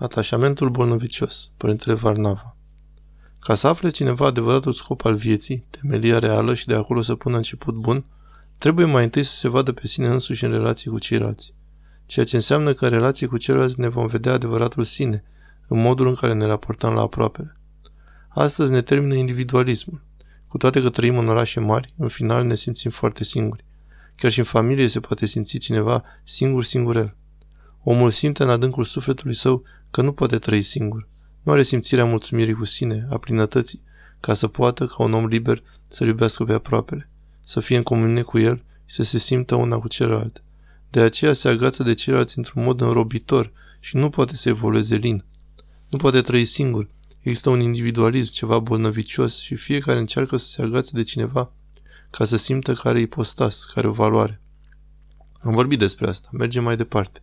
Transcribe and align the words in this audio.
Atașamentul 0.00 0.70
bolnăvicios, 0.70 1.50
Părintele 1.56 1.94
Varnava 1.94 2.56
Ca 3.40 3.54
să 3.54 3.66
afle 3.66 3.90
cineva 3.90 4.26
adevăratul 4.26 4.72
scop 4.72 5.04
al 5.04 5.14
vieții, 5.14 5.64
temelia 5.70 6.18
reală 6.18 6.54
și 6.54 6.66
de 6.66 6.74
acolo 6.74 7.00
să 7.00 7.14
pună 7.14 7.36
început 7.36 7.74
bun, 7.74 8.04
trebuie 8.58 8.86
mai 8.86 9.04
întâi 9.04 9.22
să 9.22 9.34
se 9.34 9.48
vadă 9.48 9.72
pe 9.72 9.86
sine 9.86 10.06
însuși 10.06 10.44
în 10.44 10.50
relație 10.50 10.90
cu 10.90 10.98
ceilalți. 10.98 11.54
Ceea 12.06 12.24
ce 12.24 12.36
înseamnă 12.36 12.74
că 12.74 12.84
în 12.84 12.90
relație 12.90 13.26
cu 13.26 13.36
ceilalți 13.36 13.80
ne 13.80 13.88
vom 13.88 14.06
vedea 14.06 14.32
adevăratul 14.32 14.84
sine, 14.84 15.24
în 15.68 15.80
modul 15.80 16.06
în 16.06 16.14
care 16.14 16.32
ne 16.32 16.46
raportăm 16.46 16.94
la 16.94 17.00
aproapele. 17.00 17.56
Astăzi 18.28 18.70
ne 18.70 18.82
termină 18.82 19.14
individualismul. 19.14 20.02
Cu 20.48 20.56
toate 20.56 20.82
că 20.82 20.88
trăim 20.90 21.18
în 21.18 21.28
orașe 21.28 21.60
mari, 21.60 21.94
în 21.96 22.08
final 22.08 22.44
ne 22.44 22.54
simțim 22.54 22.90
foarte 22.90 23.24
singuri. 23.24 23.64
Chiar 24.16 24.30
și 24.30 24.38
în 24.38 24.44
familie 24.44 24.86
se 24.86 25.00
poate 25.00 25.26
simți 25.26 25.58
cineva 25.58 26.04
singur 26.24 26.64
singurel. 26.64 27.16
Omul 27.82 28.10
simte 28.10 28.42
în 28.42 28.50
adâncul 28.50 28.84
sufletului 28.84 29.34
său 29.34 29.62
că 29.90 30.02
nu 30.02 30.12
poate 30.12 30.38
trăi 30.38 30.62
singur. 30.62 31.08
Nu 31.42 31.52
are 31.52 31.62
simțirea 31.62 32.04
mulțumirii 32.04 32.54
cu 32.54 32.64
sine, 32.64 33.06
a 33.10 33.18
plinătății, 33.18 33.82
ca 34.20 34.34
să 34.34 34.46
poată, 34.46 34.86
ca 34.86 35.02
un 35.02 35.12
om 35.12 35.26
liber, 35.26 35.62
să 35.86 36.04
iubească 36.04 36.44
pe 36.44 36.52
aproapele, 36.52 37.10
să 37.44 37.60
fie 37.60 37.76
în 37.76 37.82
comunie 37.82 38.22
cu 38.22 38.38
el 38.38 38.62
și 38.84 38.94
să 38.94 39.02
se 39.02 39.18
simtă 39.18 39.54
una 39.54 39.76
cu 39.76 39.88
celălalt. 39.88 40.42
De 40.90 41.00
aceea 41.00 41.32
se 41.32 41.48
agață 41.48 41.82
de 41.82 41.94
ceilalți 41.94 42.38
într-un 42.38 42.62
mod 42.62 42.80
înrobitor 42.80 43.52
și 43.80 43.96
nu 43.96 44.08
poate 44.08 44.36
să 44.36 44.48
evolueze 44.48 44.94
lin. 44.94 45.24
Nu 45.88 45.98
poate 45.98 46.20
trăi 46.20 46.44
singur. 46.44 46.88
Există 47.20 47.50
un 47.50 47.60
individualism, 47.60 48.32
ceva 48.32 48.58
bolnăvicios 48.58 49.40
și 49.40 49.54
fiecare 49.54 49.98
încearcă 49.98 50.36
să 50.36 50.46
se 50.46 50.62
agațe 50.62 50.90
de 50.94 51.02
cineva 51.02 51.52
ca 52.10 52.24
să 52.24 52.36
simtă 52.36 52.72
care 52.72 52.88
are 52.88 53.00
ipostas, 53.00 53.64
care 53.64 53.88
o 53.88 53.92
valoare. 53.92 54.40
Am 55.40 55.54
vorbit 55.54 55.78
despre 55.78 56.08
asta. 56.08 56.28
Mergem 56.32 56.64
mai 56.64 56.76
departe. 56.76 57.20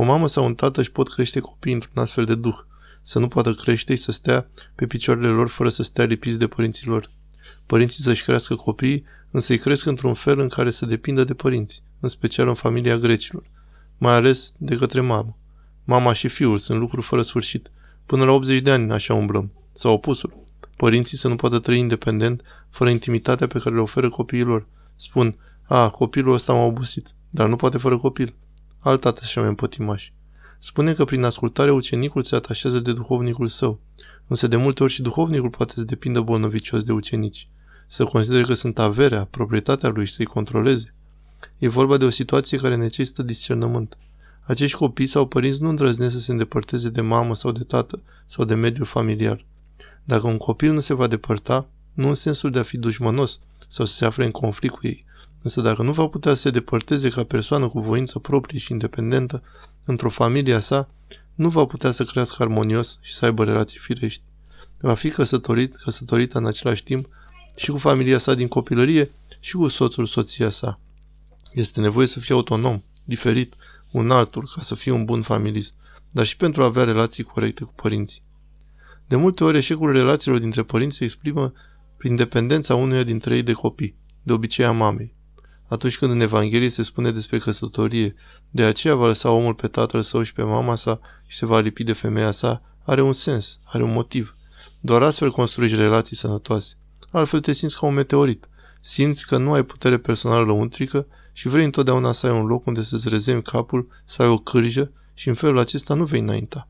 O 0.00 0.04
mamă 0.04 0.28
sau 0.28 0.44
un 0.44 0.54
tată 0.54 0.80
își 0.80 0.90
pot 0.90 1.08
crește 1.08 1.40
copiii 1.40 1.74
într-un 1.74 2.02
astfel 2.02 2.24
de 2.24 2.34
duh, 2.34 2.58
să 3.02 3.18
nu 3.18 3.28
poată 3.28 3.54
crește 3.54 3.94
și 3.94 4.02
să 4.02 4.12
stea 4.12 4.48
pe 4.74 4.86
picioarele 4.86 5.28
lor 5.28 5.48
fără 5.48 5.68
să 5.68 5.82
stea 5.82 6.04
lipiți 6.04 6.38
de 6.38 6.46
părinții 6.46 6.86
lor. 6.86 7.10
Părinții 7.66 8.02
să-și 8.02 8.22
crească 8.22 8.54
copiii, 8.54 9.04
însă 9.30 9.52
îi 9.52 9.58
cresc 9.58 9.86
într-un 9.86 10.14
fel 10.14 10.38
în 10.38 10.48
care 10.48 10.70
să 10.70 10.86
depindă 10.86 11.24
de 11.24 11.34
părinți, 11.34 11.82
în 12.00 12.08
special 12.08 12.48
în 12.48 12.54
familia 12.54 12.96
grecilor, 12.96 13.50
mai 13.96 14.12
ales 14.12 14.52
de 14.58 14.76
către 14.76 15.00
mamă. 15.00 15.36
Mama 15.84 16.12
și 16.12 16.28
fiul 16.28 16.58
sunt 16.58 16.78
lucruri 16.78 17.06
fără 17.06 17.22
sfârșit. 17.22 17.70
Până 18.06 18.24
la 18.24 18.30
80 18.30 18.60
de 18.60 18.70
ani 18.70 18.92
așa 18.92 19.14
umblăm. 19.14 19.52
Sau 19.72 19.92
opusul. 19.92 20.44
Părinții 20.76 21.16
să 21.16 21.28
nu 21.28 21.36
poată 21.36 21.58
trăi 21.58 21.78
independent, 21.78 22.42
fără 22.70 22.90
intimitatea 22.90 23.46
pe 23.46 23.58
care 23.58 23.74
le 23.74 23.80
oferă 23.80 24.08
copiilor. 24.08 24.66
Spun, 24.96 25.36
a, 25.62 25.90
copilul 25.90 26.34
ăsta 26.34 26.52
m-a 26.52 26.64
obosit, 26.64 27.14
dar 27.30 27.48
nu 27.48 27.56
poate 27.56 27.78
fără 27.78 27.98
copil. 27.98 28.34
Alt 28.80 29.00
tată 29.00 29.24
și 29.24 29.38
mai 29.38 29.48
împătimași. 29.48 30.12
Spune 30.58 30.92
că 30.92 31.04
prin 31.04 31.24
ascultare 31.24 31.72
ucenicul 31.72 32.22
se 32.22 32.34
atașează 32.34 32.78
de 32.78 32.92
duhovnicul 32.92 33.46
său, 33.46 33.80
însă 34.26 34.46
de 34.46 34.56
multe 34.56 34.82
ori 34.82 34.92
și 34.92 35.02
duhovnicul 35.02 35.50
poate 35.50 35.72
să 35.76 35.84
depindă 35.84 36.20
bolnăvicios 36.20 36.84
de 36.84 36.92
ucenici, 36.92 37.48
să 37.86 38.04
considere 38.04 38.42
că 38.42 38.52
sunt 38.52 38.78
averea, 38.78 39.24
proprietatea 39.24 39.88
lui 39.88 40.06
și 40.06 40.12
să-i 40.12 40.24
controleze. 40.24 40.94
E 41.58 41.68
vorba 41.68 41.96
de 41.96 42.04
o 42.04 42.10
situație 42.10 42.58
care 42.58 42.76
necesită 42.76 43.22
discernământ. 43.22 43.98
Acești 44.40 44.76
copii 44.76 45.06
sau 45.06 45.26
părinți 45.26 45.62
nu 45.62 45.68
îndrăznesc 45.68 46.12
să 46.12 46.20
se 46.20 46.30
îndepărteze 46.30 46.88
de 46.88 47.00
mamă 47.00 47.34
sau 47.34 47.52
de 47.52 47.62
tată 47.62 48.02
sau 48.26 48.44
de 48.44 48.54
mediul 48.54 48.86
familiar. 48.86 49.44
Dacă 50.04 50.26
un 50.26 50.36
copil 50.36 50.72
nu 50.72 50.80
se 50.80 50.94
va 50.94 51.06
depărta, 51.06 51.68
nu 51.92 52.08
în 52.08 52.14
sensul 52.14 52.50
de 52.50 52.58
a 52.58 52.62
fi 52.62 52.76
dușmănos 52.76 53.40
sau 53.68 53.86
să 53.86 53.94
se 53.94 54.04
afle 54.04 54.24
în 54.24 54.30
conflict 54.30 54.74
cu 54.74 54.86
ei, 54.86 55.04
însă 55.42 55.60
dacă 55.60 55.82
nu 55.82 55.92
va 55.92 56.06
putea 56.06 56.34
să 56.34 56.40
se 56.40 56.50
depărteze 56.50 57.08
ca 57.08 57.24
persoană 57.24 57.66
cu 57.66 57.80
voință 57.80 58.18
proprie 58.18 58.58
și 58.58 58.72
independentă 58.72 59.42
într-o 59.84 60.08
familie 60.08 60.58
sa, 60.58 60.88
nu 61.34 61.48
va 61.48 61.64
putea 61.64 61.90
să 61.90 62.04
crească 62.04 62.42
armonios 62.42 62.98
și 63.02 63.14
să 63.14 63.24
aibă 63.24 63.44
relații 63.44 63.78
firești. 63.78 64.22
Va 64.80 64.94
fi 64.94 65.10
căsătorit, 65.10 65.76
căsătorită 65.76 66.38
în 66.38 66.46
același 66.46 66.82
timp 66.82 67.08
și 67.56 67.70
cu 67.70 67.78
familia 67.78 68.18
sa 68.18 68.34
din 68.34 68.48
copilărie 68.48 69.10
și 69.40 69.54
cu 69.54 69.68
soțul, 69.68 70.06
soția 70.06 70.50
sa. 70.50 70.80
Este 71.52 71.80
nevoie 71.80 72.06
să 72.06 72.20
fie 72.20 72.34
autonom, 72.34 72.82
diferit, 73.04 73.54
un 73.90 74.10
altul, 74.10 74.50
ca 74.54 74.62
să 74.62 74.74
fie 74.74 74.92
un 74.92 75.04
bun 75.04 75.22
familist, 75.22 75.74
dar 76.10 76.26
și 76.26 76.36
pentru 76.36 76.62
a 76.62 76.66
avea 76.66 76.84
relații 76.84 77.24
corecte 77.24 77.64
cu 77.64 77.72
părinții. 77.74 78.22
De 79.06 79.16
multe 79.16 79.44
ori, 79.44 79.56
eșecul 79.56 79.92
relațiilor 79.92 80.38
dintre 80.38 80.62
părinți 80.62 80.96
se 80.96 81.04
exprimă 81.04 81.52
prin 81.96 82.16
dependența 82.16 82.74
unuia 82.74 83.02
dintre 83.02 83.36
ei 83.36 83.42
de 83.42 83.52
copii, 83.52 83.94
de 84.22 84.32
obicei 84.32 84.64
a 84.64 84.72
mamei. 84.72 85.14
Atunci 85.68 85.98
când 85.98 86.12
în 86.12 86.20
Evanghelie 86.20 86.68
se 86.68 86.82
spune 86.82 87.10
despre 87.10 87.38
căsătorie, 87.38 88.14
de 88.50 88.62
aceea 88.62 88.94
va 88.94 89.06
lăsa 89.06 89.30
omul 89.30 89.54
pe 89.54 89.68
tatăl 89.68 90.02
său 90.02 90.22
și 90.22 90.32
pe 90.32 90.42
mama 90.42 90.76
sa 90.76 91.00
și 91.26 91.36
se 91.36 91.46
va 91.46 91.58
lipi 91.58 91.84
de 91.84 91.92
femeia 91.92 92.30
sa, 92.30 92.62
are 92.84 93.02
un 93.02 93.12
sens, 93.12 93.60
are 93.64 93.82
un 93.82 93.92
motiv. 93.92 94.34
Doar 94.80 95.02
astfel 95.02 95.30
construiești 95.30 95.76
relații 95.76 96.16
sănătoase. 96.16 96.74
Altfel 97.10 97.40
te 97.40 97.52
simți 97.52 97.78
ca 97.78 97.86
un 97.86 97.94
meteorit. 97.94 98.48
Simți 98.80 99.26
că 99.26 99.36
nu 99.36 99.52
ai 99.52 99.62
putere 99.62 99.98
personală 99.98 100.44
lăuntrică 100.44 101.06
și 101.32 101.48
vrei 101.48 101.64
întotdeauna 101.64 102.12
să 102.12 102.26
ai 102.26 102.38
un 102.38 102.46
loc 102.46 102.66
unde 102.66 102.82
să-ți 102.82 103.08
rezemți 103.08 103.50
capul, 103.50 103.88
să 104.04 104.22
ai 104.22 104.28
o 104.28 104.38
cârjă 104.38 104.92
și 105.14 105.28
în 105.28 105.34
felul 105.34 105.58
acesta 105.58 105.94
nu 105.94 106.04
vei 106.04 106.20
înainta. 106.20 106.68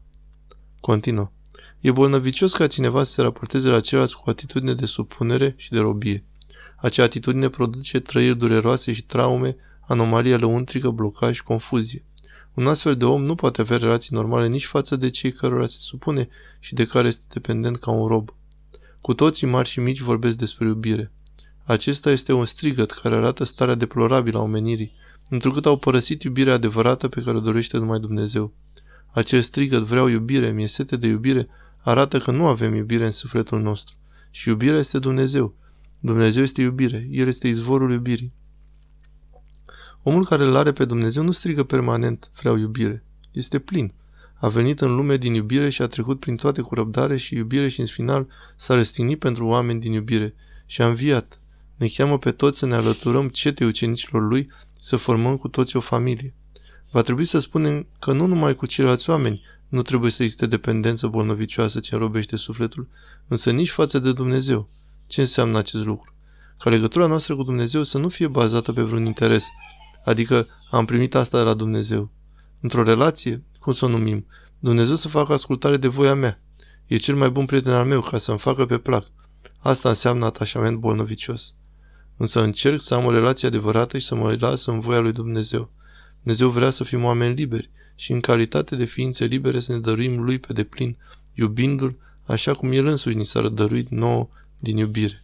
Continuă. 0.80 1.32
E 1.80 1.91
bolnăvicios 1.91 2.54
ca 2.54 2.66
cineva 2.66 3.03
să 3.03 3.12
se 3.12 3.22
raporteze 3.22 3.69
la 3.69 3.80
ceilalți 3.80 4.16
cu 4.16 4.30
atitudine 4.30 4.75
de 4.75 4.86
supunere 4.86 5.54
și 5.56 5.70
de 5.70 5.78
robie. 5.78 6.25
Acea 6.81 7.03
atitudine 7.03 7.49
produce 7.49 8.00
trăiri 8.00 8.37
dureroase 8.37 8.93
și 8.93 9.05
traume, 9.05 9.56
anomalie 9.81 10.37
lăuntrică, 10.37 10.91
blocaj 10.91 11.34
și 11.34 11.43
confuzie. 11.43 12.05
Un 12.55 12.66
astfel 12.66 12.97
de 12.97 13.05
om 13.05 13.25
nu 13.25 13.34
poate 13.34 13.61
avea 13.61 13.77
relații 13.77 14.15
normale 14.15 14.47
nici 14.47 14.66
față 14.66 14.97
de 14.97 15.11
cei 15.11 15.33
cărora 15.33 15.66
se 15.66 15.77
supune 15.81 16.28
și 16.61 16.75
de 16.75 16.87
care 16.87 17.09
este 17.09 17.25
dependent 17.28 17.77
ca 17.77 17.91
un 17.91 18.06
rob. 18.06 18.34
Cu 19.00 19.15
toții 19.15 19.47
mari 19.47 19.69
și 19.69 19.81
mici 19.81 20.00
vorbesc 20.00 20.39
despre 20.39 20.66
iubire. 20.66 21.12
Acesta 21.65 22.11
este 22.11 22.33
un 22.33 22.44
strigăt 22.44 22.91
care 22.91 23.15
arată 23.15 23.45
starea 23.45 23.75
deplorabilă 23.75 24.39
a 24.39 24.43
omenirii, 24.43 24.93
întrucât 25.28 25.66
au 25.66 25.77
părăsit 25.77 26.22
iubirea 26.22 26.55
adevărată 26.55 27.09
pe 27.09 27.21
care 27.21 27.37
o 27.37 27.41
dorește 27.41 27.78
numai 27.78 27.99
Dumnezeu. 27.99 28.53
Acel 29.12 29.41
strigăt 29.41 29.83
vreau 29.83 30.06
iubire, 30.09 30.50
mi-e 30.50 30.66
sete 30.66 30.97
de 30.97 31.06
iubire, 31.06 31.49
arată 31.78 32.19
că 32.19 32.31
nu 32.31 32.47
avem 32.47 32.75
iubire 32.75 33.05
în 33.05 33.10
sufletul 33.10 33.60
nostru. 33.60 33.95
Și 34.31 34.49
iubirea 34.49 34.78
este 34.78 34.99
Dumnezeu. 34.99 35.55
Dumnezeu 36.00 36.42
este 36.42 36.60
iubire. 36.60 37.06
El 37.10 37.28
este 37.28 37.48
izvorul 37.48 37.92
iubirii. 37.92 38.32
Omul 40.03 40.25
care 40.25 40.42
îl 40.42 40.56
are 40.56 40.72
pe 40.72 40.84
Dumnezeu 40.84 41.22
nu 41.22 41.31
strigă 41.31 41.62
permanent, 41.62 42.31
vreau 42.41 42.56
iubire. 42.56 43.04
Este 43.32 43.59
plin. 43.59 43.92
A 44.34 44.48
venit 44.48 44.81
în 44.81 44.94
lume 44.94 45.16
din 45.16 45.34
iubire 45.34 45.69
și 45.69 45.82
a 45.82 45.86
trecut 45.86 46.20
prin 46.20 46.36
toate 46.36 46.60
cu 46.60 46.75
răbdare 46.75 47.16
și 47.16 47.34
iubire 47.34 47.69
și 47.69 47.81
în 47.81 47.86
final 47.86 48.26
s-a 48.56 48.75
răstignit 48.75 49.19
pentru 49.19 49.47
oameni 49.47 49.81
din 49.81 49.92
iubire 49.92 50.34
și 50.66 50.82
a 50.82 50.86
înviat. 50.86 51.41
Ne 51.76 51.86
cheamă 51.88 52.19
pe 52.19 52.30
toți 52.30 52.59
să 52.59 52.66
ne 52.66 52.75
alăturăm 52.75 53.28
cetei 53.28 53.66
ucenicilor 53.66 54.28
lui, 54.28 54.50
să 54.80 54.97
formăm 54.97 55.36
cu 55.36 55.48
toți 55.48 55.76
o 55.76 55.80
familie. 55.80 56.34
Va 56.91 57.03
trebui 57.03 57.25
să 57.25 57.38
spunem 57.38 57.86
că 57.98 58.12
nu 58.12 58.26
numai 58.26 58.54
cu 58.54 58.66
ceilalți 58.66 59.10
oameni 59.10 59.42
nu 59.69 59.82
trebuie 59.82 60.10
să 60.10 60.22
existe 60.22 60.47
dependență 60.47 61.06
bolnăvicioasă 61.06 61.80
ce 61.80 61.94
înrobește 61.94 62.36
sufletul, 62.36 62.88
însă 63.28 63.50
nici 63.50 63.70
față 63.70 63.98
de 63.98 64.12
Dumnezeu. 64.12 64.69
Ce 65.08 65.20
înseamnă 65.20 65.58
acest 65.58 65.84
lucru? 65.84 66.14
Ca 66.58 66.70
legătura 66.70 67.06
noastră 67.06 67.34
cu 67.34 67.42
Dumnezeu 67.42 67.82
să 67.82 67.98
nu 67.98 68.08
fie 68.08 68.26
bazată 68.26 68.72
pe 68.72 68.82
vreun 68.82 69.04
interes, 69.04 69.46
adică 70.04 70.46
am 70.70 70.84
primit 70.84 71.14
asta 71.14 71.38
de 71.38 71.44
la 71.44 71.54
Dumnezeu. 71.54 72.10
Într-o 72.60 72.82
relație, 72.82 73.42
cum 73.60 73.72
să 73.72 73.84
o 73.84 73.88
numim, 73.88 74.26
Dumnezeu 74.58 74.97
să 74.97 75.08
facă 75.08 75.32
ascultare 75.32 75.76
de 75.76 75.88
voia 75.88 76.14
mea. 76.14 76.41
E 76.86 76.97
cel 76.97 77.14
mai 77.14 77.30
bun 77.30 77.47
prieten 77.47 77.72
al 77.72 77.84
meu 77.86 78.00
ca 78.00 78.18
să-mi 78.18 78.38
facă 78.38 78.66
pe 78.66 78.78
plac. 78.78 79.10
Asta 79.58 79.88
înseamnă 79.88 80.24
atașament 80.24 80.78
bolnăvicios. 80.78 81.54
Însă 82.16 82.42
încerc 82.42 82.80
să 82.80 82.94
am 82.94 83.04
o 83.04 83.10
relație 83.10 83.48
adevărată 83.48 83.98
și 83.98 84.06
să 84.06 84.14
mă 84.14 84.36
las 84.38 84.66
în 84.66 84.80
voia 84.80 84.98
lui 84.98 85.12
Dumnezeu. 85.12 85.70
Dumnezeu 86.22 86.48
vrea 86.48 86.70
să 86.70 86.84
fim 86.84 87.04
oameni 87.04 87.34
liberi 87.34 87.70
și 87.94 88.12
în 88.12 88.20
calitate 88.20 88.76
de 88.76 88.84
ființe 88.84 89.24
libere 89.24 89.60
să 89.60 89.72
ne 89.72 89.78
dăruim 89.78 90.22
lui 90.22 90.38
pe 90.38 90.52
deplin, 90.52 90.97
iubindu-l 91.34 91.97
așa 92.27 92.54
cum 92.54 92.72
el 92.72 92.86
însuși 92.86 93.16
ni 93.16 93.24
s-a 93.24 93.48
dăruit 93.48 93.88
nouă 93.88 94.28
din 94.60 94.78
iubire. 94.78 95.16